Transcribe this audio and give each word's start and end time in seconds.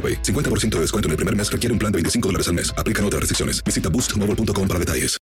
50% 0.00 0.76
de 0.76 0.80
descuento 0.80 1.08
en 1.08 1.12
el 1.12 1.16
primer 1.16 1.36
mes 1.36 1.52
requiere 1.52 1.72
un 1.72 1.78
plan 1.78 1.92
de 1.92 1.96
25 1.96 2.28
dólares 2.28 2.48
al 2.48 2.54
mes. 2.54 2.72
Aplican 2.78 3.04
otras 3.04 3.20
restricciones. 3.20 3.62
Visita 3.62 3.90
boostmobile.com 3.90 4.66
para 4.66 4.80
detalles. 4.80 5.20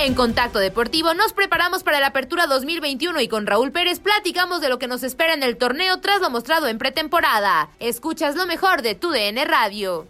En 0.00 0.14
Contacto 0.14 0.60
Deportivo 0.60 1.12
nos 1.12 1.32
preparamos 1.32 1.82
para 1.82 1.98
la 1.98 2.06
Apertura 2.06 2.46
2021 2.46 3.20
y 3.20 3.26
con 3.26 3.48
Raúl 3.48 3.72
Pérez 3.72 3.98
platicamos 3.98 4.60
de 4.60 4.68
lo 4.68 4.78
que 4.78 4.86
nos 4.86 5.02
espera 5.02 5.34
en 5.34 5.42
el 5.42 5.56
torneo 5.56 5.98
tras 6.00 6.20
lo 6.20 6.30
mostrado 6.30 6.68
en 6.68 6.78
pretemporada. 6.78 7.70
Escuchas 7.80 8.36
lo 8.36 8.46
mejor 8.46 8.82
de 8.82 8.94
tu 8.94 9.10
DN 9.10 9.44
Radio. 9.44 10.06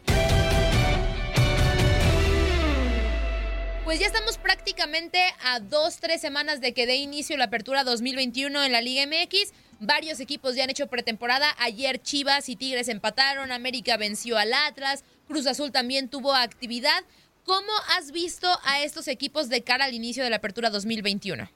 Pues 3.85 3.99
ya 3.99 4.07
estamos 4.07 4.37
prácticamente 4.37 5.19
a 5.43 5.61
dos, 5.61 5.97
tres 5.97 6.21
semanas 6.21 6.61
de 6.61 6.75
que 6.75 6.85
dé 6.85 6.97
inicio 6.97 7.39
la 7.39 7.45
apertura 7.45 7.85
2021 7.85 8.63
en 8.63 8.73
la 8.73 8.83
Liga 8.83 9.07
MX. 9.07 9.55
Varios 9.81 10.21
equipos 10.21 10.57
ya 10.57 10.65
han 10.65 10.71
hecho 10.71 10.89
pretemporada. 10.89 11.47
Ayer 11.59 11.99
Chivas 11.99 12.49
y 12.49 12.57
Tigres 12.57 12.89
empataron, 12.89 13.53
América 13.53 13.97
venció 13.97 14.37
al 14.39 14.53
Atlas, 14.53 15.05
Cruz 15.27 15.47
Azul 15.47 15.73
también 15.73 16.09
tuvo 16.09 16.35
actividad. 16.35 17.05
¿Cómo 17.45 17.73
has 17.97 18.13
visto 18.13 18.47
a 18.67 18.83
estos 18.83 19.09
equipos 19.09 19.49
de 19.49 19.63
cara 19.63 19.87
al 19.87 19.95
inicio 19.95 20.25
de 20.25 20.31
la 20.31 20.37
apertura 20.37 20.71
2021? 20.71 21.49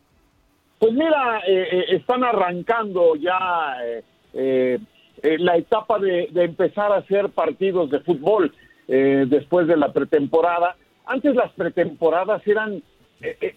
Pues 0.79 0.93
mira, 0.93 1.41
eh, 1.47 1.69
eh, 1.71 1.85
están 1.91 2.25
arrancando 2.25 3.15
ya 3.17 3.77
eh, 4.33 4.79
la 5.23 5.57
etapa 5.57 5.99
de, 5.99 6.29
de, 6.33 6.45
empezar 6.45 6.93
a 6.93 6.97
hacer 6.97 7.29
partidos 7.31 7.91
de 7.91 8.01
fútbol 8.01 8.55
después 8.89 9.69
de 9.69 9.77
la 9.77 9.93
pretemporada 9.93 10.77
antes 11.07 11.35
las 11.35 11.53
pretemporadas 11.53 12.47
eran, 12.47 12.83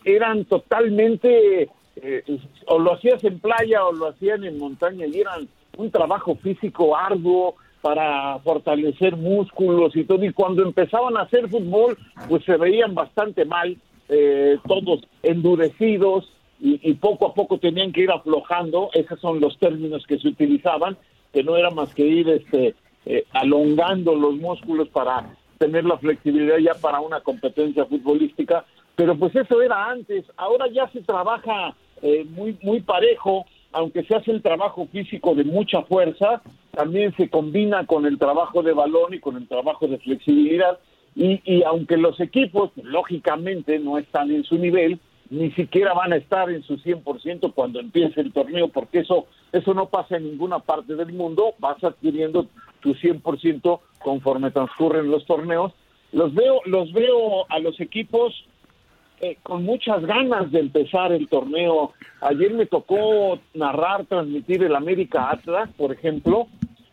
eran 0.04 0.46
totalmente, 0.46 1.70
eh, 1.98 2.24
o 2.68 2.80
lo 2.80 2.94
hacías 2.94 3.24
en 3.24 3.40
playa 3.40 3.86
o 3.86 3.92
lo 3.92 4.08
hacían 4.08 4.44
en 4.44 4.58
montaña 4.58 5.06
y 5.06 5.20
eran 5.20 5.48
un 5.78 5.92
trabajo 5.92 6.36
físico 6.36 6.96
arduo 6.96 7.56
para 7.82 8.40
fortalecer 8.40 9.16
músculos 9.16 9.96
y 9.96 10.04
todo. 10.04 10.24
Y 10.24 10.34
cuando 10.34 10.64
empezaban 10.64 11.18
a 11.18 11.22
hacer 11.22 11.48
fútbol, 11.50 11.98
pues 12.28 12.44
se 12.44 12.58
veían 12.58 12.96
bastante 12.96 13.46
mal, 13.46 13.78
todos 14.68 15.02
endurecidos 15.22 16.32
y, 16.60 16.94
poco 16.96 17.28
a 17.28 17.34
poco 17.34 17.60
tenían 17.60 17.92
que 17.92 18.02
ir 18.02 18.12
aflojando. 18.12 18.90
Esos 18.94 19.20
son 19.20 19.40
los 19.40 19.60
términos 19.60 20.04
que 20.08 20.18
se 20.18 20.28
utilizaban, 20.28 20.98
que 21.32 21.44
no 21.44 21.58
era 21.58 21.70
más 21.70 21.94
que 21.94 22.08
ir 22.08 22.30
este, 22.30 22.74
alongando 23.34 24.16
los 24.16 24.36
músculos 24.36 24.88
para 24.90 25.36
tener 25.58 25.86
la 25.86 25.98
flexibilidad 25.98 26.58
ya 26.58 26.74
para 26.76 27.00
una 27.00 27.22
competencia 27.22 27.86
futbolística, 27.86 28.66
pero 28.96 29.18
pues 29.18 29.36
eso 29.36 29.62
era 29.62 29.90
antes, 29.90 30.26
ahora 30.38 30.68
ya 30.68 30.88
se 30.90 31.02
trabaja 31.02 31.76
eh, 32.02 32.26
muy, 32.30 32.58
muy 32.62 32.82
parejo, 32.82 33.46
aunque 33.72 34.04
se 34.04 34.16
hace 34.16 34.32
el 34.32 34.42
trabajo 34.42 34.88
físico 34.92 35.36
de 35.36 35.44
mucha 35.44 35.82
fuerza, 35.84 36.42
también 36.72 37.14
se 37.16 37.30
combina 37.30 37.86
con 37.86 38.06
el 38.06 38.18
trabajo 38.18 38.64
de 38.64 38.74
balón 38.74 39.14
y 39.14 39.20
con 39.20 39.38
el 39.38 39.48
trabajo 39.48 39.88
de 39.88 39.98
flexibilidad, 39.98 40.80
y, 41.16 41.42
y 41.46 41.64
aunque 41.64 41.98
los 41.98 42.20
equipos 42.20 42.72
lógicamente 42.76 43.80
no 43.80 43.98
están 43.98 44.32
en 44.32 44.44
su 44.44 44.58
nivel, 44.58 45.00
ni 45.30 45.52
siquiera 45.52 45.94
van 45.94 46.14
a 46.14 46.18
estar 46.18 46.50
en 46.50 46.64
su 46.64 46.78
100% 46.78 47.54
cuando 47.54 47.80
empiece 47.80 48.22
el 48.22 48.32
torneo, 48.32 48.68
porque 48.68 49.00
eso, 49.00 49.26
eso 49.52 49.74
no 49.74 49.88
pasa 49.88 50.18
en 50.18 50.24
ninguna 50.24 50.60
parte 50.60 50.96
del 50.96 51.14
mundo, 51.14 51.56
vas 51.60 51.84
adquiriendo 51.84 52.48
tu 52.82 52.94
100% 52.94 53.80
conforme 54.00 54.52
transcurren 54.52 55.10
los 55.10 55.26
torneos. 55.26 55.74
Los 56.12 56.34
veo, 56.34 56.62
los 56.66 56.94
veo 56.94 57.46
a 57.50 57.60
los 57.60 57.80
equipos 57.82 58.46
eh, 59.22 59.38
con 59.44 59.64
muchas 59.64 60.06
ganas 60.06 60.52
de 60.52 60.60
empezar 60.60 61.12
el 61.12 61.28
torneo. 61.28 61.94
Ayer 62.22 62.54
me 62.54 62.66
tocó 62.66 63.40
narrar, 63.54 64.06
transmitir 64.06 64.64
el 64.64 64.76
América 64.76 65.30
Atlas, 65.32 65.70
por 65.78 65.92
ejemplo, 65.92 66.48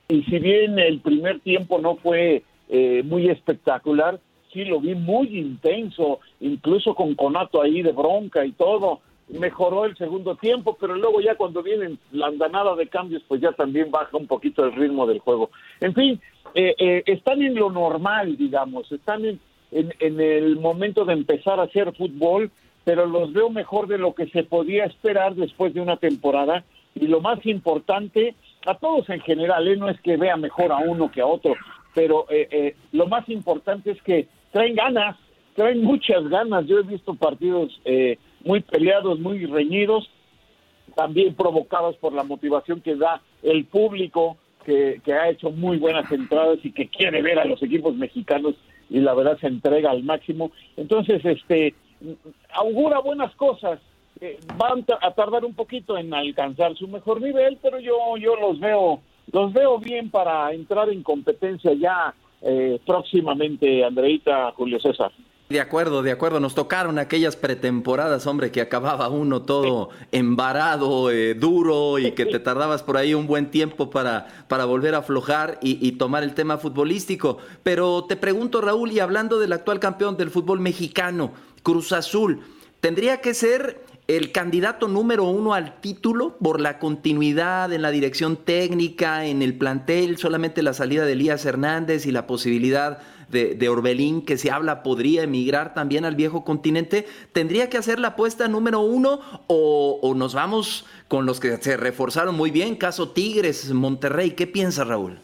y 0.09 0.23
si 0.25 0.39
bien 0.39 0.79
el 0.79 1.01
primer 1.01 1.41
tiempo 1.41 1.79
no 1.81 1.97
fue 1.97 2.43
eh, 2.69 3.03
muy 3.05 3.29
espectacular, 3.29 4.21
sí 4.53 4.65
lo 4.65 4.81
vi 4.81 4.95
muy 4.95 5.39
intenso, 5.39 6.21
incluso 6.41 6.95
con 6.95 7.15
conato 7.15 7.63
ahí 7.63 7.83
de 7.83 7.93
bronca 7.93 8.45
y 8.45 8.53
todo. 8.53 9.01
Mejoró 9.29 9.87
el 9.87 9.97
segundo 9.97 10.37
tiempo, 10.37 10.77
pero 10.79 10.95
luego 10.95 11.21
ya 11.21 11.37
cuando 11.37 11.63
vienen 11.63 11.99
la 12.11 12.27
andanada 12.27 12.75
de 12.77 12.89
cambios, 12.89 13.23
pues 13.27 13.41
ya 13.41 13.53
también 13.53 13.91
baja 13.91 14.17
un 14.17 14.27
poquito 14.27 14.65
el 14.65 14.73
ritmo 14.75 15.07
del 15.07 15.21
juego. 15.21 15.51
En 15.81 15.95
fin, 15.95 16.21
eh, 16.55 16.75
eh, 16.79 17.03
están 17.07 17.41
en 17.41 17.55
lo 17.55 17.71
normal, 17.71 18.37
digamos, 18.37 18.93
están 18.93 19.25
en, 19.25 19.41
en, 19.73 20.21
el 20.21 20.57
momento 20.57 21.05
de 21.05 21.15
empezar 21.15 21.59
a 21.59 21.65
hacer 21.65 21.93
fútbol, 21.95 22.51
pero 22.85 23.07
los 23.07 23.33
veo 23.33 23.51
mejor 23.51 23.87
de 23.87 23.99
lo 23.99 24.15
que 24.15 24.27
se 24.27 24.45
podía 24.45 24.85
esperar 24.85 25.35
después 25.35 25.73
de 25.73 25.81
una 25.81 25.97
temporada. 25.97 26.65
Y 26.95 27.07
lo 27.07 27.21
más 27.21 27.45
importante, 27.47 28.35
a 28.67 28.75
todos 28.75 29.09
en 29.09 29.21
general, 29.21 29.67
¿eh? 29.67 29.77
no 29.77 29.89
es 29.89 29.99
que 30.01 30.17
vea 30.17 30.37
mejor 30.37 30.73
a 30.73 30.79
uno 30.79 31.11
que 31.11 31.23
a 31.23 31.27
otro, 31.27 31.55
pero 31.95 32.27
lo 32.93 33.07
más 33.07 33.29
importante 33.29 33.93
es 33.93 34.03
que 34.03 34.29
traen 34.51 34.75
ganas, 34.75 35.17
traen 35.55 35.83
muchas 35.83 36.29
ganas. 36.29 36.67
Yo 36.67 36.79
he 36.79 36.83
visto 36.83 37.15
partidos 37.15 37.81
eh, 37.85 38.19
muy 38.45 38.61
peleados, 38.61 39.21
muy 39.21 39.47
reñidos, 39.47 40.11
también 40.95 41.35
provocados 41.35 41.97
por 41.97 42.13
la 42.13 42.25
motivación 42.25 42.81
que 42.83 42.97
da 42.97 43.23
el 43.43 43.65
público, 43.65 44.37
que 44.65 45.01
ha 45.13 45.29
hecho 45.29 45.51
muy 45.51 45.79
buenas 45.79 46.11
entradas 46.13 46.59
y 46.63 46.71
que 46.71 46.89
quiere 46.89 47.21
ver 47.21 47.39
a 47.39 47.45
los 47.45 47.61
equipos 47.63 47.97
mexicanos 47.97 48.55
y 48.91 49.01
la 49.01 49.15
verdad 49.15 49.39
se 49.39 49.47
entrega 49.47 49.91
al 49.91 50.03
máximo. 50.03 50.53
Entonces, 50.77 51.25
este, 51.25 51.75
augura 52.55 53.01
buenas 53.01 53.35
cosas. 53.37 53.81
Eh, 54.21 54.39
van 54.57 54.85
a 55.01 55.11
tardar 55.13 55.45
un 55.45 55.55
poquito 55.55 55.99
en 55.99 56.15
alcanzar 56.15 56.77
su 56.77 56.87
mejor 56.87 57.21
nivel, 57.21 57.59
pero 57.61 57.81
yo, 57.81 58.17
yo 58.19 58.37
los 58.37 58.61
veo 58.61 59.01
los 59.31 59.53
veo 59.53 59.79
bien 59.79 60.11
para 60.11 60.53
entrar 60.53 60.89
en 60.91 61.03
competencia 61.03 61.73
ya 61.75 62.15
eh, 62.41 62.81
próximamente, 62.85 63.85
Andreita, 63.85 64.53
Julio 64.53 64.81
César. 64.81 65.13
De 65.53 65.61
acuerdo, 65.61 66.03
de 66.03 66.11
acuerdo. 66.11 66.41
Nos 66.41 66.55
tocaron 66.55 66.99
aquellas 66.99 67.37
pretemporadas, 67.37 68.27
hombre, 68.27 68.51
que 68.51 68.63
acababa 68.63 69.11
uno 69.11 69.43
todo 69.43 69.91
embarado, 70.11 71.11
eh, 71.11 71.35
duro 71.35 71.99
y 71.99 72.13
que 72.13 72.25
te 72.25 72.41
tardabas 72.41 72.83
por 72.83 72.97
ahí 72.97 73.13
un 73.13 73.27
buen 73.27 73.51
tiempo 73.51 73.91
para, 73.91 74.47
para 74.49 74.65
volver 74.65 74.95
a 74.95 74.99
aflojar 74.99 75.59
y, 75.61 75.87
y, 75.87 75.93
tomar 75.93 76.23
el 76.23 76.33
tema 76.33 76.57
futbolístico. 76.57 77.37
Pero 77.63 78.05
te 78.05 78.17
pregunto, 78.17 78.63
Raúl, 78.63 78.93
y 78.93 79.01
hablando 79.01 79.39
del 79.39 79.53
actual 79.53 79.79
campeón 79.79 80.17
del 80.17 80.31
fútbol 80.31 80.59
mexicano, 80.59 81.33
Cruz 81.63 81.93
Azul, 81.93 82.41
¿tendría 82.81 83.21
que 83.21 83.35
ser 83.35 83.85
el 84.09 84.33
candidato 84.33 84.89
número 84.89 85.25
uno 85.25 85.55
al 85.55 85.81
título 85.81 86.37
por 86.39 86.61
la 86.61 86.79
continuidad 86.79 87.73
en 87.73 87.83
la 87.83 87.91
dirección 87.91 88.37
técnica, 88.37 89.27
en 89.27 89.43
el 89.43 89.59
plantel, 89.59 90.17
solamente 90.17 90.63
la 90.63 90.73
salida 90.73 91.05
de 91.05 91.13
Elías 91.13 91.45
Hernández 91.45 92.07
y 92.07 92.11
la 92.11 92.27
posibilidad 92.27 93.01
de, 93.33 93.69
Orbelín, 93.69 94.25
que 94.25 94.37
se 94.37 94.51
habla 94.51 94.83
podría 94.83 95.23
emigrar 95.23 95.75
también 95.75 96.05
al 96.05 96.15
viejo 96.15 96.45
continente, 96.45 97.07
¿tendría 97.33 97.71
que 97.71 97.79
hacer 97.79 97.99
la 97.99 98.09
apuesta 98.09 98.47
número 98.47 98.81
uno 98.81 99.21
o, 99.47 100.13
nos 100.15 100.35
vamos 100.35 100.87
con 101.09 101.27
los 101.27 101.41
que 101.41 101.57
se 101.57 101.77
reforzaron 101.77 102.37
muy 102.37 102.51
bien, 102.51 102.77
caso 102.77 103.11
Tigres, 103.11 103.73
Monterrey? 103.73 104.33
¿Qué 104.33 104.47
piensa 104.47 104.85
Raúl? 104.85 105.19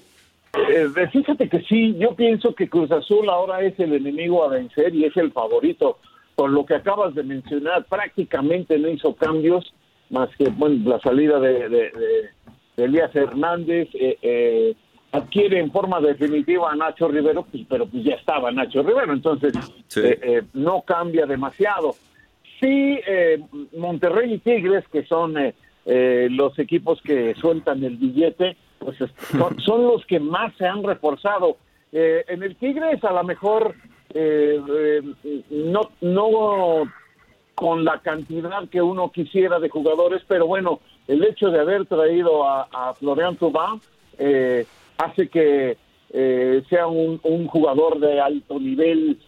Eh, 0.71 0.89
fíjate 1.13 1.49
que 1.49 1.61
sí, 1.63 1.95
yo 1.99 2.17
pienso 2.17 2.55
que 2.55 2.69
Cruz 2.69 2.91
Azul 2.91 3.29
ahora 3.29 3.61
es 3.63 3.79
el 3.79 3.93
enemigo 3.93 4.43
a 4.43 4.49
vencer 4.49 4.95
y 4.95 5.05
es 5.05 5.17
el 5.17 5.31
favorito 5.31 5.99
por 6.35 6.51
lo 6.51 6.65
que 6.65 6.77
acabas 6.77 7.15
de 7.15 7.25
mencionar, 7.25 7.85
prácticamente 7.85 8.79
no 8.79 8.89
hizo 8.89 9.15
cambios 9.15 9.75
más 10.09 10.31
que 10.37 10.49
bueno, 10.51 10.89
la 10.89 11.01
salida 11.01 11.39
de, 11.41 11.91
Elías 12.77 13.15
Hernández, 13.15 13.89
eh, 13.95 14.17
eh, 14.23 14.75
adquiere 15.13 15.59
en 15.59 15.71
forma 15.71 16.01
definitiva 16.01 16.71
a 16.71 16.77
Nacho 16.77 17.09
Rivero, 17.09 17.45
pues, 17.45 17.65
pero 17.69 17.87
pues 17.87 18.05
ya 18.05 18.15
estaba 18.15 18.51
Nacho 18.51 18.83
Rivero, 18.83 19.13
entonces 19.13 19.53
eh, 19.97 20.43
no 20.55 20.83
cambia 20.83 21.27
demasiado. 21.27 21.95
Sí, 22.61 22.99
Monterrey 23.77 24.35
y 24.35 24.39
Tigres, 24.39 24.85
que 24.91 25.05
son 25.05 25.35
los 25.85 26.59
equipos 26.59 27.01
que 27.03 27.35
sueltan 27.37 27.85
el 27.85 27.97
billete, 27.97 28.57
pues 28.81 28.97
son 29.65 29.85
los 29.85 30.05
que 30.07 30.19
más 30.19 30.53
se 30.57 30.67
han 30.67 30.83
reforzado. 30.83 31.57
en 31.93 32.43
el 32.43 32.57
Tigres 32.57 33.03
a 33.05 33.13
lo 33.13 33.23
mejor 33.23 33.77
eh, 34.15 34.59
eh, 35.25 35.43
no, 35.51 35.91
no 36.01 36.85
con 37.55 37.85
la 37.85 38.01
cantidad 38.01 38.69
que 38.69 38.81
uno 38.81 39.11
quisiera 39.11 39.59
de 39.59 39.69
jugadores, 39.69 40.23
pero 40.27 40.47
bueno, 40.47 40.81
el 41.07 41.25
hecho 41.25 41.51
de 41.51 41.61
haber 41.61 41.87
traído 41.87 42.49
a, 42.49 42.95
Florian 42.95 43.37
Thauvin 43.37 43.81
eh, 44.19 44.65
hace 44.99 45.29
que 45.29 45.77
eh, 46.11 46.63
sea 46.69 46.87
un, 46.87 47.19
jugador 47.47 48.01
de 48.01 48.21
alto 48.21 48.59
nivel 48.61 49.19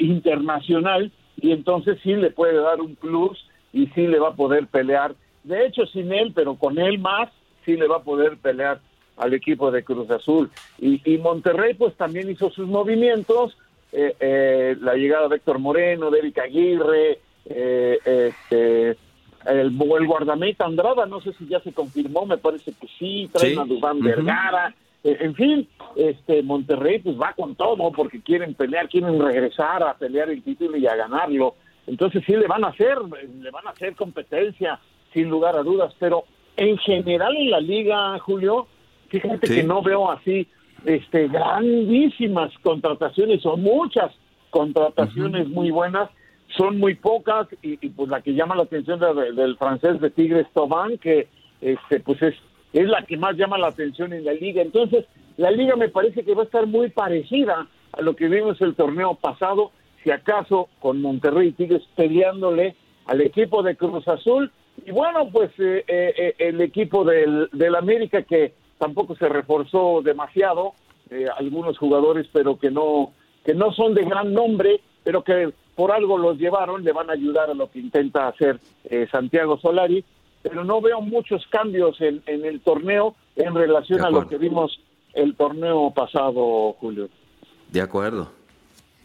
internacional 0.00 1.12
y 1.40 1.52
entonces 1.52 1.98
sí 2.02 2.14
le 2.14 2.30
puede 2.30 2.54
dar 2.54 2.80
un 2.80 2.96
plus 2.96 3.46
y 3.72 3.86
sí 3.88 4.06
le 4.06 4.18
va 4.18 4.30
a 4.30 4.36
poder 4.36 4.66
pelear. 4.66 5.14
De 5.44 5.66
hecho, 5.66 5.86
sin 5.86 6.12
él, 6.12 6.32
pero 6.34 6.56
con 6.56 6.78
él 6.78 6.98
más, 6.98 7.30
sí 7.64 7.76
le 7.76 7.86
va 7.86 7.96
a 7.98 8.02
poder 8.02 8.36
pelear 8.38 8.80
al 9.16 9.34
equipo 9.34 9.70
de 9.70 9.84
Cruz 9.84 10.10
Azul. 10.10 10.50
Y, 10.78 11.00
y 11.04 11.18
Monterrey 11.18 11.74
pues 11.74 11.94
también 11.94 12.30
hizo 12.30 12.50
sus 12.50 12.66
movimientos, 12.66 13.56
eh, 13.92 14.14
eh, 14.20 14.76
la 14.80 14.94
llegada 14.94 15.28
de 15.28 15.36
Héctor 15.36 15.58
Moreno, 15.58 16.10
de 16.10 16.18
Eric 16.18 16.38
Aguirre, 16.38 17.18
eh, 17.46 17.98
este, 18.04 18.90
el, 19.46 19.76
el 19.80 20.06
guardameta 20.06 20.66
Andrada, 20.66 21.06
no 21.06 21.20
sé 21.20 21.32
si 21.34 21.46
ya 21.46 21.60
se 21.60 21.72
confirmó, 21.72 22.26
me 22.26 22.38
parece 22.38 22.72
que 22.72 22.86
sí, 22.98 23.28
traen 23.32 23.58
a 23.58 23.64
Dubán 23.64 24.00
Vergara, 24.00 24.68
eh, 24.68 24.74
en 25.04 25.34
fin, 25.34 25.68
este 25.96 26.42
Monterrey 26.42 26.98
pues 26.98 27.18
va 27.18 27.32
con 27.34 27.54
todo 27.54 27.92
porque 27.92 28.20
quieren 28.20 28.54
pelear, 28.54 28.88
quieren 28.88 29.20
regresar 29.20 29.82
a 29.82 29.94
pelear 29.94 30.30
el 30.30 30.42
título 30.42 30.76
y 30.76 30.86
a 30.86 30.96
ganarlo. 30.96 31.54
Entonces 31.86 32.22
sí 32.26 32.32
le 32.32 32.46
van 32.46 32.64
a 32.64 32.68
hacer, 32.68 32.98
le 33.40 33.50
van 33.50 33.66
a 33.66 33.70
hacer 33.70 33.94
competencia 33.94 34.78
sin 35.12 35.28
lugar 35.28 35.56
a 35.56 35.62
dudas, 35.62 35.94
pero 35.98 36.24
en 36.56 36.76
general 36.78 37.36
en 37.36 37.50
la 37.50 37.60
liga, 37.60 38.18
Julio, 38.18 38.66
fíjate 39.08 39.46
que 39.46 39.62
no 39.62 39.82
veo 39.82 40.10
así 40.10 40.46
este, 40.84 41.28
grandísimas 41.28 42.52
contrataciones, 42.62 43.42
son 43.42 43.62
muchas 43.62 44.12
contrataciones 44.50 45.48
muy 45.48 45.70
buenas, 45.70 46.10
son 46.56 46.78
muy 46.78 46.94
pocas 46.94 47.46
y, 47.62 47.76
pues 47.90 48.08
la 48.08 48.20
que 48.20 48.34
llama 48.34 48.56
la 48.56 48.64
atención 48.64 49.00
del 49.00 49.56
francés 49.56 50.00
de 50.00 50.10
Tigres 50.10 50.46
Tobán, 50.52 50.98
que 50.98 51.28
este, 51.60 52.00
pues 52.00 52.22
es, 52.22 52.34
es 52.72 52.86
la 52.86 53.02
que 53.02 53.16
más 53.16 53.36
llama 53.36 53.58
la 53.58 53.68
atención 53.68 54.12
en 54.12 54.24
la 54.24 54.32
liga. 54.32 54.62
Entonces, 54.62 55.04
la 55.36 55.50
liga 55.50 55.76
me 55.76 55.88
parece 55.88 56.24
que 56.24 56.34
va 56.34 56.42
a 56.42 56.46
estar 56.46 56.66
muy 56.66 56.90
parecida 56.90 57.66
a 57.92 58.02
lo 58.02 58.14
que 58.14 58.28
vimos 58.28 58.60
el 58.60 58.74
torneo 58.74 59.14
pasado, 59.14 59.72
si 60.02 60.10
acaso 60.10 60.68
con 60.80 61.00
Monterrey 61.00 61.52
Tigres 61.52 61.82
peleándole 61.96 62.76
al 63.06 63.20
equipo 63.20 63.62
de 63.62 63.76
Cruz 63.76 64.06
Azul 64.06 64.52
y 64.86 64.90
bueno, 64.90 65.28
pues 65.32 65.50
eh, 65.58 65.84
eh, 65.86 66.14
eh, 66.16 66.34
el 66.38 66.60
equipo 66.60 67.04
del, 67.04 67.48
del 67.52 67.74
América 67.74 68.22
que 68.22 68.54
tampoco 68.78 69.16
se 69.16 69.28
reforzó 69.28 70.02
demasiado, 70.02 70.74
eh, 71.10 71.26
algunos 71.36 71.78
jugadores, 71.78 72.26
pero 72.32 72.58
que 72.58 72.70
no, 72.70 73.12
que 73.44 73.54
no 73.54 73.72
son 73.72 73.94
de 73.94 74.04
gran 74.04 74.32
nombre, 74.32 74.80
pero 75.02 75.24
que 75.24 75.52
por 75.74 75.90
algo 75.90 76.18
los 76.18 76.38
llevaron, 76.38 76.84
le 76.84 76.92
van 76.92 77.10
a 77.10 77.14
ayudar 77.14 77.50
a 77.50 77.54
lo 77.54 77.70
que 77.70 77.78
intenta 77.78 78.28
hacer 78.28 78.58
Santiago 79.12 79.58
Solari, 79.58 80.04
pero 80.42 80.64
no 80.64 80.80
veo 80.80 81.00
muchos 81.00 81.46
cambios 81.48 82.00
en, 82.00 82.22
en 82.26 82.44
el 82.44 82.60
torneo 82.60 83.14
en 83.36 83.54
relación 83.54 84.02
a 84.02 84.10
lo 84.10 84.28
que 84.28 84.38
vimos 84.38 84.80
el 85.14 85.36
torneo 85.36 85.92
pasado, 85.92 86.74
Julio. 86.80 87.08
De 87.70 87.80
acuerdo. 87.80 88.32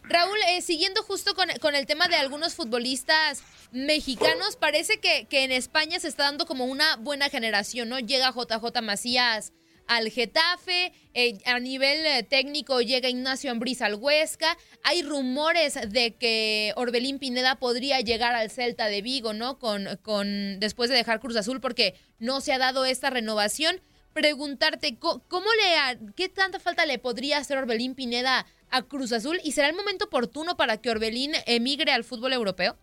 Raúl, 0.04 0.38
eh, 0.50 0.62
siguiendo 0.62 1.02
justo 1.04 1.34
con, 1.34 1.48
con, 1.62 1.76
el 1.76 1.86
tema 1.86 2.08
de 2.08 2.16
algunos 2.16 2.56
futbolistas 2.56 3.44
mexicanos, 3.72 4.58
parece 4.58 5.00
que, 5.00 5.28
que, 5.30 5.44
en 5.44 5.52
España 5.52 6.00
se 6.00 6.10
está 6.10 6.24
dando 6.24 6.46
como 6.46 6.66
una 6.66 6.98
buena 6.98 7.30
generación, 7.30 7.90
¿no? 7.90 8.00
Llega 8.00 8.32
JJ 8.32 8.82
Macías 8.82 9.54
al 9.88 10.10
Getafe, 10.10 10.94
eh, 11.14 11.38
a 11.46 11.60
nivel 11.60 12.06
eh, 12.06 12.24
técnico 12.24 12.82
llega 12.82 13.10
Ignacio 13.10 13.52
Ambriz 13.52 13.82
al 13.82 13.96
Huesca, 13.96 14.58
hay 14.84 15.04
rumores 15.04 15.78
de 15.90 16.16
que 16.16 16.74
Orbelín 16.76 17.20
Pineda 17.20 17.56
podría 17.56 18.00
llegar 18.02 18.36
al 18.36 18.50
Celta 18.50 18.88
de 18.88 19.02
Vigo, 19.02 19.34
¿no? 19.34 19.60
Con, 19.60 20.00
con 20.02 20.60
después 20.60 20.90
de 20.90 20.96
dejar 20.96 21.20
Cruz 21.20 21.36
Azul 21.36 21.62
porque 21.62 21.96
no 22.20 22.42
se 22.42 22.54
ha 22.54 22.58
dado 22.58 22.86
esta 22.86 23.10
renovación. 23.10 23.82
Preguntarte, 24.14 24.98
¿cómo, 25.00 25.18
le, 25.28 26.14
qué 26.16 26.30
tanta 26.30 26.60
falta 26.60 26.86
le 26.86 27.00
podría 27.00 27.40
hacer 27.40 27.58
Orbelín 27.58 27.96
Pineda 27.96 28.46
a 28.70 28.84
Cruz 28.84 29.12
Azul 29.12 29.40
y 29.44 29.54
será 29.54 29.70
el 29.70 29.76
momento 29.76 30.06
oportuno 30.06 30.56
para 30.56 30.78
que 30.78 30.92
Orbelín 30.92 31.32
emigre 31.48 31.92
al 31.92 32.04
fútbol 32.04 32.34
europeo? 32.34 32.78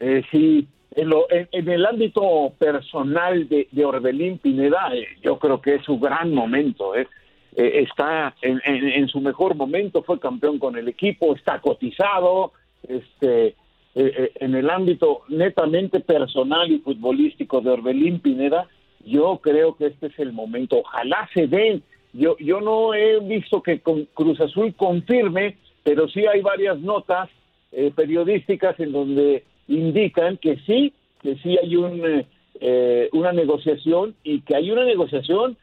Eh, 0.00 0.22
sí, 0.30 0.66
en, 0.92 1.68
el 1.68 1.86
ámbito 1.86 2.52
personal 2.58 3.48
de, 3.48 3.84
Orbelín 3.84 4.38
Pineda, 4.38 4.94
eh, 4.94 5.06
yo 5.22 5.38
creo 5.38 5.60
que 5.60 5.76
es 5.76 5.84
su 5.84 5.98
gran 5.98 6.34
momento. 6.34 6.96
Eh. 6.96 7.06
eh 7.56 7.84
está 7.88 8.34
en, 8.42 9.08
su 9.08 9.20
mejor 9.20 9.54
momento, 9.54 10.02
fue 10.02 10.18
campeón 10.18 10.58
con 10.58 10.76
el 10.76 10.88
equipo, 10.88 11.34
está 11.34 11.60
cotizado. 11.60 12.52
Este, 12.82 13.54
eh, 13.94 14.32
en 14.36 14.54
el 14.54 14.70
ámbito 14.70 15.22
netamente 15.28 16.00
personal 16.00 16.70
y 16.70 16.78
futbolístico 16.78 17.60
de 17.60 17.70
Orbelín 17.70 18.20
Pineda, 18.20 18.66
yo 19.04 19.38
creo 19.42 19.76
que 19.76 19.86
este 19.86 20.08
es 20.08 20.18
el 20.18 20.32
momento. 20.32 20.78
Ojalá 20.78 21.28
se 21.32 21.46
den. 21.46 21.82
Yo, 22.12 22.36
yo 22.38 22.60
no 22.60 22.94
he 22.94 23.20
visto 23.20 23.62
que 23.62 23.80
con 23.80 24.06
Cruz 24.06 24.40
Azul 24.40 24.74
confirme, 24.74 25.56
pero 25.84 26.08
sí 26.08 26.26
hay 26.26 26.40
varias 26.40 26.80
notas 26.80 27.28
periodísticas 27.94 28.80
en 28.80 28.90
donde 28.90 29.44
indican 29.70 30.36
que 30.36 30.56
sí, 30.66 30.92
que 31.22 31.36
sí 31.36 31.56
hay 31.56 31.76
un, 31.76 32.04
eh, 32.04 32.26
eh, 32.60 33.08
una 33.12 33.32
negociación 33.32 34.14
y 34.24 34.40
que 34.40 34.56
hay 34.56 34.70
una 34.70 34.84
negociación 34.84 35.56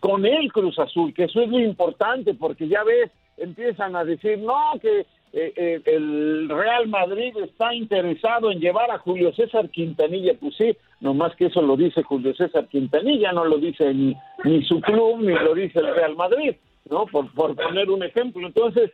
con 0.00 0.24
el 0.26 0.52
Cruz 0.52 0.78
Azul, 0.78 1.12
que 1.12 1.24
eso 1.24 1.40
es 1.40 1.48
muy 1.48 1.64
importante 1.64 2.34
porque 2.34 2.68
ya 2.68 2.82
ves, 2.82 3.10
empiezan 3.36 3.94
a 3.96 4.04
decir, 4.04 4.38
no, 4.38 4.56
que 4.80 5.06
eh, 5.34 5.80
el 5.84 6.48
Real 6.48 6.88
Madrid 6.88 7.34
está 7.42 7.74
interesado 7.74 8.50
en 8.50 8.60
llevar 8.60 8.90
a 8.90 8.98
Julio 8.98 9.32
César 9.34 9.68
Quintanilla, 9.70 10.34
pues 10.38 10.54
sí, 10.56 10.76
nomás 11.00 11.34
que 11.36 11.46
eso 11.46 11.62
lo 11.62 11.76
dice 11.76 12.02
Julio 12.02 12.34
César 12.34 12.68
Quintanilla, 12.68 13.32
no 13.32 13.44
lo 13.44 13.58
dice 13.58 13.92
ni, 13.92 14.14
ni 14.44 14.62
su 14.64 14.80
club, 14.80 15.20
ni 15.20 15.34
lo 15.34 15.54
dice 15.54 15.78
el 15.78 15.94
Real 15.94 16.16
Madrid, 16.16 16.54
¿no? 16.88 17.06
Por, 17.06 17.32
por 17.34 17.56
poner 17.56 17.90
un 17.90 18.02
ejemplo. 18.02 18.46
Entonces, 18.46 18.90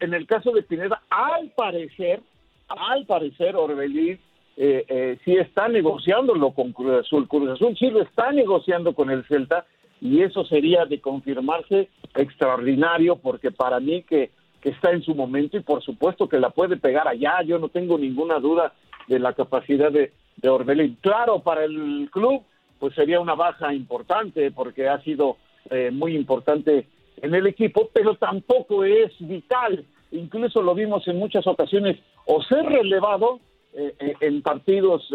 en 0.00 0.14
el 0.14 0.26
caso 0.26 0.52
de 0.52 0.62
Pineda, 0.62 1.02
al 1.10 1.50
parecer, 1.56 2.20
al 2.68 3.06
parecer 3.06 3.56
Orbelín 3.56 4.18
eh, 4.56 4.84
eh, 4.88 5.18
sí 5.24 5.36
está 5.36 5.68
negociándolo 5.68 6.50
con 6.52 6.72
Cruz 6.72 7.06
Azul. 7.06 7.28
Cruz 7.28 7.50
Azul 7.50 7.76
sí 7.78 7.90
lo 7.90 8.02
está 8.02 8.32
negociando 8.32 8.94
con 8.94 9.10
el 9.10 9.24
Celta 9.24 9.66
y 10.00 10.22
eso 10.22 10.44
sería 10.44 10.84
de 10.84 11.00
confirmarse 11.00 11.88
extraordinario 12.14 13.16
porque 13.16 13.50
para 13.50 13.80
mí 13.80 14.02
que, 14.02 14.30
que 14.60 14.70
está 14.70 14.90
en 14.90 15.02
su 15.02 15.14
momento 15.14 15.56
y 15.56 15.60
por 15.60 15.82
supuesto 15.82 16.28
que 16.28 16.40
la 16.40 16.50
puede 16.50 16.76
pegar 16.76 17.06
allá. 17.06 17.42
Yo 17.42 17.58
no 17.58 17.68
tengo 17.68 17.98
ninguna 17.98 18.38
duda 18.40 18.72
de 19.06 19.18
la 19.18 19.32
capacidad 19.32 19.90
de, 19.92 20.12
de 20.36 20.48
Orbelín. 20.48 20.98
Claro, 21.00 21.40
para 21.40 21.64
el 21.64 22.08
club 22.10 22.42
pues 22.78 22.94
sería 22.94 23.20
una 23.20 23.34
baja 23.34 23.72
importante 23.74 24.50
porque 24.50 24.88
ha 24.88 25.00
sido 25.02 25.36
eh, 25.70 25.90
muy 25.92 26.16
importante 26.16 26.86
en 27.20 27.34
el 27.34 27.46
equipo, 27.46 27.90
pero 27.92 28.14
tampoco 28.14 28.84
es 28.84 29.12
vital. 29.18 29.84
Incluso 30.12 30.62
lo 30.62 30.74
vimos 30.74 31.06
en 31.08 31.18
muchas 31.18 31.46
ocasiones 31.46 31.98
o 32.26 32.42
ser 32.42 32.64
relevado 32.64 33.40
eh, 33.74 33.94
eh, 33.98 34.14
en 34.20 34.42
partidos 34.42 35.06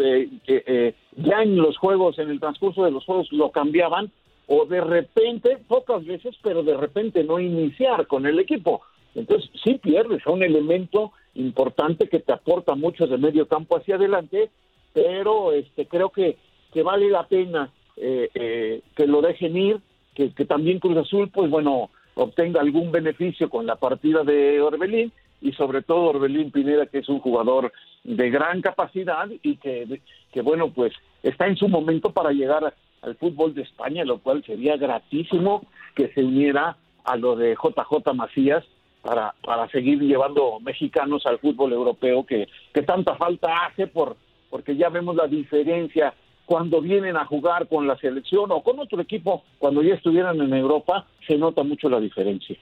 que 0.46 0.94
ya 1.16 1.42
en 1.42 1.56
los 1.56 1.76
juegos, 1.76 2.18
en 2.18 2.30
el 2.30 2.40
transcurso 2.40 2.84
de 2.84 2.90
los 2.90 3.04
juegos 3.04 3.32
lo 3.32 3.50
cambiaban 3.50 4.10
o 4.46 4.66
de 4.66 4.80
repente, 4.80 5.56
pocas 5.68 6.04
veces, 6.04 6.36
pero 6.42 6.62
de 6.62 6.76
repente 6.76 7.24
no 7.24 7.40
iniciar 7.40 8.06
con 8.06 8.26
el 8.26 8.38
equipo. 8.38 8.82
Entonces 9.14 9.50
sí 9.64 9.74
pierdes 9.74 10.26
a 10.26 10.30
un 10.30 10.42
elemento 10.42 11.12
importante 11.34 12.08
que 12.08 12.20
te 12.20 12.32
aporta 12.32 12.74
mucho 12.74 13.06
de 13.06 13.18
medio 13.18 13.48
campo 13.48 13.76
hacia 13.76 13.96
adelante, 13.96 14.50
pero 14.92 15.52
este 15.52 15.86
creo 15.86 16.10
que, 16.10 16.36
que 16.72 16.82
vale 16.82 17.08
la 17.10 17.26
pena 17.26 17.70
que 17.96 19.06
lo 19.06 19.22
dejen 19.22 19.56
ir 19.56 19.80
que, 20.14 20.44
también 20.44 20.78
Cruz 20.78 20.96
Azul, 20.96 21.30
pues 21.30 21.50
bueno, 21.50 21.90
obtenga 22.14 22.60
algún 22.60 22.92
beneficio 22.92 23.48
con 23.50 23.66
la 23.66 23.76
partida 23.76 24.24
de 24.24 24.60
Orbelín 24.60 25.12
y 25.40 25.52
sobre 25.52 25.82
todo 25.82 26.10
Orbelín 26.10 26.50
Pineda, 26.50 26.86
que 26.86 26.98
es 26.98 27.08
un 27.08 27.20
jugador 27.20 27.72
de 28.04 28.30
gran 28.30 28.62
capacidad 28.62 29.28
y 29.42 29.56
que, 29.56 30.00
que 30.32 30.42
bueno, 30.42 30.70
pues 30.70 30.92
está 31.22 31.46
en 31.46 31.56
su 31.56 31.68
momento 31.68 32.12
para 32.12 32.32
llegar 32.32 32.74
al 33.02 33.16
fútbol 33.16 33.54
de 33.54 33.62
España, 33.62 34.04
lo 34.04 34.18
cual 34.18 34.42
sería 34.44 34.76
gratísimo 34.76 35.66
que 35.94 36.08
se 36.08 36.24
uniera 36.24 36.76
a 37.04 37.16
lo 37.16 37.36
de 37.36 37.54
JJ 37.54 38.14
Macías 38.14 38.64
para, 39.02 39.34
para 39.44 39.68
seguir 39.68 40.00
llevando 40.00 40.58
mexicanos 40.60 41.26
al 41.26 41.38
fútbol 41.38 41.72
europeo 41.72 42.24
que, 42.24 42.48
que 42.72 42.82
tanta 42.82 43.16
falta 43.16 43.66
hace 43.66 43.86
por 43.86 44.16
porque 44.48 44.76
ya 44.76 44.88
vemos 44.88 45.16
la 45.16 45.26
diferencia 45.26 46.14
cuando 46.46 46.80
vienen 46.80 47.16
a 47.16 47.26
jugar 47.26 47.68
con 47.68 47.86
la 47.86 47.96
selección 47.98 48.50
o 48.52 48.62
con 48.62 48.78
otro 48.78 49.00
equipo, 49.00 49.44
cuando 49.58 49.82
ya 49.82 49.94
estuvieran 49.94 50.40
en 50.40 50.52
Europa, 50.52 51.06
se 51.26 51.36
nota 51.36 51.62
mucho 51.62 51.88
la 51.88 52.00
diferencia. 52.00 52.56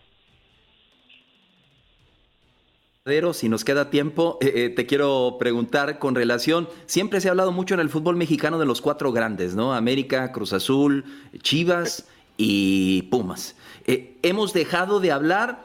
Si 3.32 3.48
nos 3.48 3.64
queda 3.64 3.90
tiempo, 3.90 4.38
eh, 4.40 4.52
eh, 4.54 4.68
te 4.70 4.86
quiero 4.86 5.36
preguntar 5.40 5.98
con 5.98 6.14
relación, 6.14 6.68
siempre 6.86 7.20
se 7.20 7.26
ha 7.26 7.32
hablado 7.32 7.50
mucho 7.50 7.74
en 7.74 7.80
el 7.80 7.88
fútbol 7.88 8.14
mexicano 8.14 8.60
de 8.60 8.66
los 8.66 8.80
cuatro 8.80 9.10
grandes, 9.10 9.56
¿no? 9.56 9.74
América, 9.74 10.30
Cruz 10.30 10.52
Azul, 10.52 11.04
Chivas 11.42 12.08
y 12.36 13.02
Pumas. 13.10 13.58
Eh, 13.86 14.18
hemos 14.22 14.52
dejado 14.52 15.00
de 15.00 15.10
hablar 15.10 15.64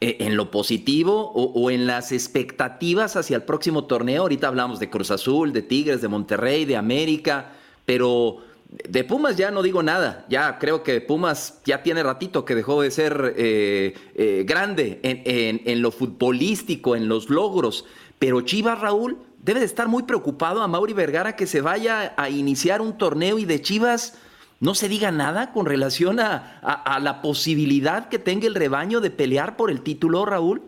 en 0.00 0.36
lo 0.36 0.50
positivo 0.50 1.32
o, 1.34 1.44
o, 1.54 1.70
en 1.70 1.86
las 1.86 2.12
expectativas 2.12 3.16
hacia 3.16 3.36
el 3.36 3.42
próximo 3.42 3.84
torneo. 3.84 4.22
Ahorita 4.22 4.48
hablamos 4.48 4.78
de 4.78 4.90
Cruz 4.90 5.10
Azul, 5.10 5.52
de 5.52 5.62
Tigres, 5.62 6.02
de 6.02 6.08
Monterrey, 6.08 6.64
de 6.64 6.76
América, 6.76 7.52
pero 7.86 8.42
de 8.68 9.04
Pumas 9.04 9.36
ya 9.36 9.50
no 9.50 9.62
digo 9.62 9.82
nada. 9.82 10.26
Ya 10.28 10.58
creo 10.58 10.82
que 10.82 11.00
Pumas 11.00 11.60
ya 11.64 11.82
tiene 11.82 12.02
ratito 12.02 12.44
que 12.44 12.54
dejó 12.54 12.82
de 12.82 12.90
ser 12.90 13.34
eh, 13.36 13.94
eh, 14.14 14.44
grande 14.46 15.00
en, 15.02 15.82
lo 15.82 15.90
futbolístico, 15.90 16.96
en 16.96 17.08
los 17.08 17.30
logros. 17.30 17.84
Pero 18.18 18.40
Chivas, 18.40 18.80
Raúl, 18.80 19.18
debe 19.42 19.60
de 19.60 19.66
estar 19.66 19.88
muy 19.88 20.02
preocupado 20.02 20.62
a 20.62 20.68
Mauri 20.68 20.92
Vergara 20.92 21.36
que 21.36 21.46
se 21.46 21.60
vaya 21.60 22.14
a 22.16 22.28
iniciar 22.30 22.80
un 22.80 22.98
torneo 22.98 23.38
y 23.38 23.44
de 23.44 23.60
Chivas 23.60 24.18
no 24.60 24.74
se 24.74 24.88
diga 24.88 25.10
nada 25.10 25.52
con 25.52 25.66
relación 25.66 26.18
a, 26.18 26.98
la 27.00 27.20
posibilidad 27.20 28.08
que 28.08 28.18
tenga 28.18 28.46
el 28.46 28.54
rebaño 28.54 29.00
de 29.00 29.10
pelear 29.10 29.56
por 29.56 29.70
el 29.70 29.82
título, 29.82 30.24
Raúl. 30.24 30.62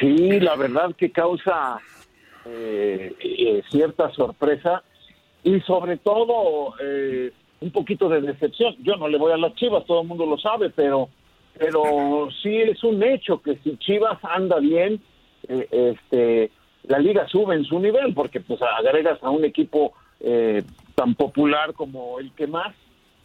Sí, 0.00 0.40
la 0.40 0.56
verdad 0.56 0.94
que 0.96 1.12
causa 1.12 1.78
eh, 2.44 3.14
eh, 3.20 3.62
cierta 3.70 4.10
sorpresa 4.12 4.82
y 5.44 5.60
sobre 5.60 5.98
todo 5.98 6.74
eh, 6.80 7.32
un 7.60 7.70
poquito 7.70 8.08
de 8.08 8.20
decepción. 8.20 8.74
Yo 8.80 8.96
no 8.96 9.06
le 9.06 9.18
voy 9.18 9.32
a 9.32 9.36
las 9.36 9.54
Chivas, 9.54 9.84
todo 9.86 10.02
el 10.02 10.08
mundo 10.08 10.26
lo 10.26 10.38
sabe, 10.38 10.70
pero 10.70 11.08
pero 11.58 12.28
sí 12.42 12.56
es 12.56 12.82
un 12.82 13.02
hecho 13.02 13.40
que 13.42 13.56
si 13.58 13.76
Chivas 13.76 14.18
anda 14.22 14.58
bien, 14.58 15.00
este 15.46 16.50
la 16.84 16.98
liga 16.98 17.28
sube 17.28 17.54
en 17.54 17.64
su 17.64 17.78
nivel 17.78 18.14
porque 18.14 18.40
pues 18.40 18.60
agregas 18.62 19.22
a 19.22 19.30
un 19.30 19.44
equipo 19.44 19.92
tan 20.94 21.14
popular 21.14 21.72
como 21.74 22.18
el 22.18 22.32
que 22.32 22.46
más 22.46 22.74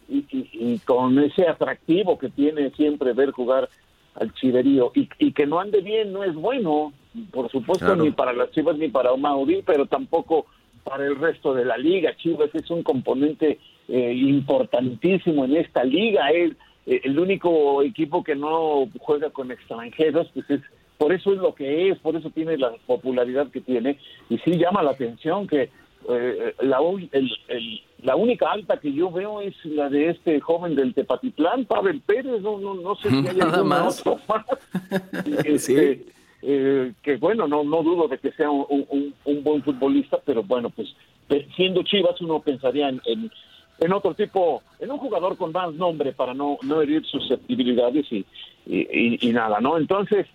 y, 0.09 0.79
con 0.85 1.19
ese 1.19 1.47
atractivo 1.47 2.17
que 2.17 2.29
tiene 2.29 2.71
siempre 2.71 3.13
ver 3.13 3.31
jugar 3.31 3.69
al 4.15 4.33
chiverío 4.35 4.91
y, 4.95 5.09
y 5.19 5.33
que 5.33 5.45
no 5.45 5.59
ande 5.59 5.81
bien 5.81 6.13
no 6.13 6.23
es 6.23 6.33
bueno 6.33 6.93
por 7.31 7.49
supuesto 7.49 7.95
ni 7.95 8.11
para 8.11 8.33
las 8.33 8.51
Chivas 8.51 8.77
ni 8.77 8.89
para 8.89 9.15
Mauri, 9.15 9.63
pero 9.65 9.85
tampoco 9.85 10.45
para 10.83 11.05
el 11.05 11.15
resto 11.15 11.53
de 11.53 11.65
la 11.65 11.77
liga. 11.77 12.15
Chivas 12.17 12.53
es 12.53 12.69
un 12.69 12.83
componente 12.83 13.59
eh, 13.87 14.13
importantísimo 14.13 15.45
en 15.45 15.57
esta 15.57 15.83
liga. 15.83 16.29
Es 16.29 16.51
eh, 16.85 17.01
el 17.03 17.17
único 17.19 17.81
equipo 17.81 18.23
que 18.23 18.35
no 18.35 18.87
juega 18.99 19.29
con 19.29 19.51
extranjeros, 19.51 20.29
pues 20.33 20.49
es 20.49 20.61
por 20.97 21.13
eso 21.13 21.31
es 21.31 21.37
lo 21.37 21.53
que 21.53 21.89
es, 21.89 21.99
por 21.99 22.15
eso 22.15 22.31
tiene 22.31 22.57
la 22.57 22.71
popularidad 22.87 23.51
que 23.51 23.61
tiene 23.61 23.99
y 24.29 24.39
sí 24.39 24.57
llama 24.57 24.81
la 24.81 24.91
atención 24.91 25.45
que 25.45 25.69
eh, 26.09 26.55
la, 26.61 26.79
la 28.03 28.15
única 28.15 28.51
alta 28.51 28.77
que 28.77 28.93
yo 28.93 29.11
veo 29.11 29.41
es 29.41 29.53
la 29.65 29.89
de 29.89 30.09
este 30.09 30.39
joven 30.39 30.75
del 30.75 30.93
Tepatitlán, 30.93 31.65
Pavel 31.65 32.01
Pérez, 32.01 32.41
no, 32.41 32.59
no, 32.59 32.75
no 32.75 32.95
sé 32.95 33.09
si 33.09 33.27
hay 33.27 33.35
Nada 33.37 33.63
más. 33.63 34.03
Este, 35.45 36.05
eh, 36.41 36.93
que 37.01 37.17
bueno, 37.17 37.47
no, 37.47 37.63
no 37.63 37.83
dudo 37.83 38.07
de 38.07 38.17
que 38.19 38.31
sea 38.31 38.49
un, 38.49 39.13
buen 39.43 39.63
futbolista, 39.63 40.19
pero 40.23 40.43
bueno, 40.43 40.69
pues 40.69 40.87
siendo 41.55 41.83
Chivas 41.83 42.21
uno 42.21 42.39
pensaría 42.39 42.89
en, 42.89 43.01
en, 43.05 43.93
otro 43.93 44.13
tipo, 44.13 44.61
en 44.79 44.91
un 44.91 44.97
jugador 44.97 45.35
con 45.35 45.51
más 45.51 45.73
nombre 45.73 46.13
para 46.13 46.33
no, 46.33 46.57
no 46.61 46.81
herir 46.81 47.05
susceptibilidades 47.05 48.05
y, 48.11 48.25
y, 48.65 49.31
nada, 49.33 49.59
¿no? 49.59 49.77
Entonces, 49.77 50.27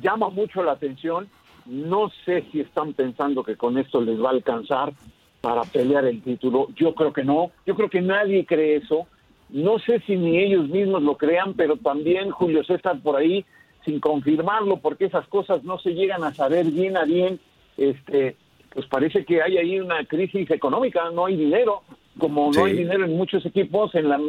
llama 0.00 0.30
mucho 0.30 0.62
la 0.62 0.72
atención, 0.72 1.28
no 1.66 2.10
sé 2.24 2.44
si 2.50 2.60
están 2.60 2.92
pensando 2.92 3.42
que 3.42 3.56
con 3.56 3.78
esto 3.78 4.00
les 4.00 4.20
va 4.20 4.28
a 4.28 4.32
alcanzar 4.32 4.92
para 5.40 5.62
pelear 5.64 6.04
el 6.04 6.22
título, 6.22 6.68
yo 6.76 6.94
creo 6.94 7.12
que 7.12 7.24
no, 7.24 7.50
yo 7.66 7.74
creo 7.74 7.90
que 7.90 8.00
nadie 8.00 8.46
cree 8.46 8.76
eso, 8.76 9.06
no 9.50 9.78
sé 9.80 10.00
si 10.06 10.16
ni 10.16 10.38
ellos 10.38 10.68
mismos 10.68 11.02
lo 11.02 11.16
crean, 11.16 11.54
pero 11.54 11.76
también 11.76 12.30
Julio 12.30 12.62
César 12.64 13.00
por 13.02 13.16
ahí 13.16 13.44
sin 13.84 14.00
confirmarlo, 14.00 14.76
porque 14.78 15.06
esas 15.06 15.26
cosas 15.26 15.64
no 15.64 15.78
se 15.78 15.94
llegan 15.94 16.22
a 16.22 16.32
saber 16.32 16.66
bien 16.66 16.96
a 16.96 17.04
bien, 17.04 17.40
este, 17.76 18.36
pues 18.72 18.86
parece 18.86 19.24
que 19.24 19.42
hay 19.42 19.58
ahí 19.58 19.80
una 19.80 20.04
crisis 20.04 20.50
económica, 20.50 21.10
no 21.10 21.26
hay 21.26 21.36
dinero, 21.36 21.82
como 22.18 22.50
no 22.52 22.64
hay 22.64 22.74
dinero 22.74 23.04
en 23.04 23.16
muchos 23.16 23.44
equipos, 23.44 23.94
en 23.94 24.08
la 24.08 24.20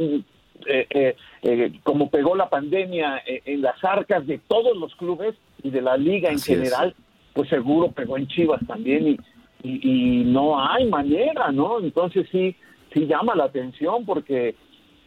eh, 0.66 0.88
eh, 0.90 1.16
eh, 1.42 1.74
como 1.84 2.10
pegó 2.10 2.36
la 2.36 2.50
pandemia 2.50 3.22
en 3.26 3.62
las 3.62 3.84
arcas 3.84 4.26
de 4.26 4.38
todos 4.38 4.78
los 4.78 4.96
clubes 4.96 5.36
y 5.62 5.70
de 5.70 5.82
la 5.82 5.98
liga 5.98 6.30
en 6.30 6.40
general, 6.40 6.96
pues 7.34 7.50
seguro 7.50 7.92
pegó 7.92 8.18
en 8.18 8.28
Chivas 8.28 8.62
también 8.68 9.08
y, 9.08 9.20
y, 9.64 10.24
no 10.26 10.60
hay 10.60 10.86
manera, 10.86 11.52
¿no? 11.52 11.80
Entonces 11.80 12.28
sí, 12.32 12.56
sí 12.94 13.08
llama 13.08 13.36
la 13.36 13.46
atención 13.46 14.06
porque 14.06 14.56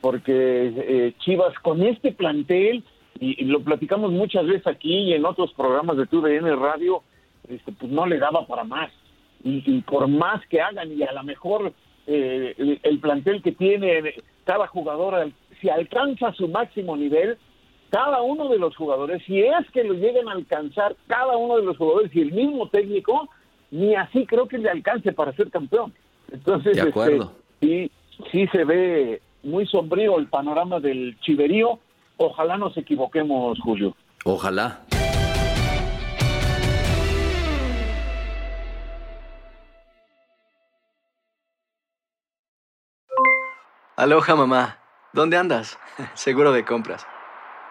porque 0.00 1.14
Chivas 1.18 1.54
con 1.60 1.82
este 1.82 2.12
plantel 2.12 2.82
y, 3.20 3.44
lo 3.44 3.60
platicamos 3.60 4.12
muchas 4.12 4.46
veces 4.46 4.66
aquí 4.66 4.94
y 4.94 5.12
en 5.14 5.24
otros 5.24 5.52
programas 5.54 5.96
de 5.96 6.06
TUDN 6.06 6.60
Radio, 6.60 7.02
este, 7.48 7.72
pues 7.72 7.90
no 7.90 8.06
le 8.06 8.18
daba 8.18 8.46
para 8.46 8.64
más. 8.64 8.90
Y, 9.44 9.80
por 9.82 10.08
más 10.08 10.44
que 10.48 10.60
hagan, 10.60 10.92
y 10.92 11.02
a 11.04 11.12
lo 11.12 11.22
mejor 11.22 11.72
eh, 12.06 12.78
el, 12.82 12.98
plantel 12.98 13.42
que 13.42 13.52
tiene 13.52 14.14
cada 14.44 14.66
jugador, 14.66 15.30
si 15.60 15.68
alcanza 15.68 16.32
su 16.32 16.48
máximo 16.48 16.96
nivel, 16.96 17.38
cada 17.90 18.22
uno 18.22 18.48
de 18.48 18.58
los 18.58 18.76
jugadores, 18.76 19.22
si 19.26 19.40
es 19.40 19.70
que 19.72 19.84
lo 19.84 19.94
lleguen 19.94 20.28
a 20.28 20.32
alcanzar 20.32 20.96
cada 21.06 21.36
uno 21.36 21.56
de 21.56 21.62
los 21.62 21.76
jugadores 21.76 22.14
y 22.14 22.20
el 22.20 22.32
mismo 22.32 22.68
técnico, 22.68 23.28
ni 23.70 23.94
así 23.94 24.26
creo 24.26 24.46
que 24.48 24.58
le 24.58 24.70
alcance 24.70 25.12
para 25.12 25.32
ser 25.32 25.50
campeón. 25.50 25.92
Entonces, 26.30 26.76
este, 26.76 27.20
sí, 27.60 27.90
sí 28.32 28.46
se 28.48 28.64
ve 28.64 29.22
muy 29.42 29.66
sombrío 29.66 30.18
el 30.18 30.26
panorama 30.26 30.80
del 30.80 31.18
chiverío 31.20 31.78
Ojalá 32.18 32.56
nos 32.56 32.76
equivoquemos, 32.76 33.58
Julio. 33.60 33.94
Ojalá. 34.24 34.80
Aloha 43.96 44.36
mamá, 44.36 44.78
¿dónde 45.12 45.38
andas? 45.38 45.78
Seguro 46.14 46.52
de 46.52 46.64
compras. 46.64 47.06